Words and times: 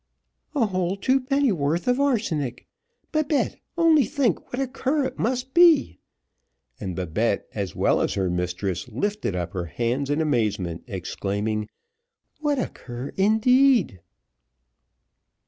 "A 0.55 0.65
whole 0.65 0.95
two 0.97 1.19
pennyworth 1.21 1.87
of 1.87 1.99
arsenic! 1.99 2.65
Babette, 3.11 3.57
only 3.77 4.03
think 4.05 4.51
what 4.51 4.59
a 4.59 4.65
cur 4.67 5.05
it 5.05 5.19
must 5.19 5.53
be!" 5.53 5.99
And 6.79 6.95
Babette, 6.95 7.45
as 7.53 7.75
well 7.75 8.01
as 8.01 8.15
her 8.15 8.27
mistress, 8.27 8.87
lifted 8.87 9.35
up 9.35 9.53
her 9.53 9.65
hands 9.65 10.09
in 10.09 10.19
amazement, 10.19 10.85
exclaiming, 10.87 11.69
"What 12.39 12.57
a 12.57 12.69
cur 12.69 13.09
indeed!" 13.15 14.01